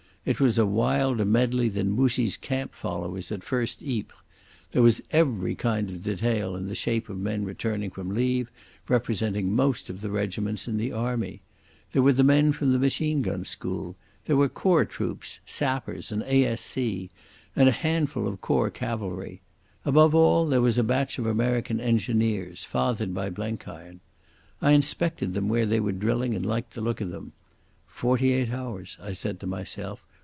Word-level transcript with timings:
It 0.23 0.39
was 0.39 0.59
a 0.59 0.67
wilder 0.67 1.25
medley 1.25 1.67
than 1.67 1.89
Moussy's 1.93 2.37
camp 2.37 2.75
followers 2.75 3.31
at 3.31 3.43
First 3.43 3.81
Ypres. 3.81 4.19
There 4.71 4.83
was 4.83 5.01
every 5.09 5.55
kind 5.55 5.89
of 5.89 6.03
detail 6.03 6.55
in 6.55 6.67
the 6.67 6.75
shape 6.75 7.09
of 7.09 7.17
men 7.17 7.43
returning 7.43 7.89
from 7.89 8.09
leave, 8.13 8.51
representing 8.87 9.51
most 9.55 9.89
of 9.89 10.01
the 10.01 10.11
regiments 10.11 10.67
in 10.67 10.77
the 10.77 10.91
army. 10.91 11.41
There 11.91 12.03
were 12.03 12.13
the 12.13 12.23
men 12.23 12.51
from 12.53 12.71
the 12.71 12.77
machine 12.77 13.23
gun 13.23 13.45
school. 13.45 13.95
There 14.25 14.35
were 14.37 14.47
Corps 14.47 14.85
troops—sappers 14.85 16.11
and 16.11 16.21
A.S.C., 16.27 17.09
and 17.55 17.67
a 17.67 17.71
handful 17.71 18.27
of 18.27 18.41
Corps 18.41 18.69
cavalry. 18.69 19.41
Above 19.85 20.13
all, 20.13 20.45
there 20.45 20.61
was 20.61 20.77
a 20.77 20.83
batch 20.83 21.17
of 21.17 21.25
American 21.25 21.79
engineers, 21.79 22.63
fathered 22.63 23.15
by 23.15 23.31
Blenkiron. 23.31 24.01
I 24.61 24.73
inspected 24.73 25.33
them 25.33 25.49
where 25.49 25.65
they 25.65 25.79
were 25.79 25.91
drilling 25.91 26.35
and 26.35 26.45
liked 26.45 26.75
the 26.75 26.81
look 26.81 27.01
of 27.01 27.09
them. 27.09 27.31
"Forty 27.87 28.31
eight 28.33 28.51
hours," 28.51 28.99
I 29.01 29.13
said 29.13 29.39
to 29.39 29.47
myself. 29.47 30.05